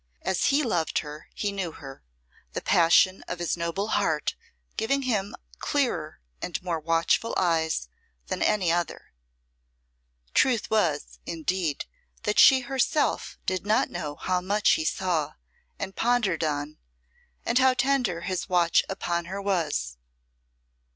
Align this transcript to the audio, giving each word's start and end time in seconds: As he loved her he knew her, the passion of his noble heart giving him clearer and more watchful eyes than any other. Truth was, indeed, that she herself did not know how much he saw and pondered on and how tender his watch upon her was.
As 0.23 0.45
he 0.45 0.63
loved 0.63 0.97
her 1.05 1.27
he 1.35 1.51
knew 1.51 1.73
her, 1.73 2.03
the 2.53 2.61
passion 2.63 3.21
of 3.27 3.37
his 3.37 3.55
noble 3.55 3.89
heart 3.89 4.35
giving 4.75 5.03
him 5.03 5.35
clearer 5.59 6.19
and 6.41 6.59
more 6.63 6.79
watchful 6.79 7.35
eyes 7.37 7.87
than 8.25 8.41
any 8.41 8.71
other. 8.71 9.13
Truth 10.33 10.71
was, 10.71 11.19
indeed, 11.27 11.85
that 12.23 12.39
she 12.39 12.61
herself 12.61 13.37
did 13.45 13.63
not 13.63 13.91
know 13.91 14.15
how 14.15 14.41
much 14.41 14.71
he 14.71 14.85
saw 14.85 15.33
and 15.77 15.95
pondered 15.95 16.43
on 16.43 16.79
and 17.45 17.59
how 17.59 17.75
tender 17.75 18.21
his 18.21 18.49
watch 18.49 18.81
upon 18.89 19.25
her 19.25 19.39
was. 19.39 19.97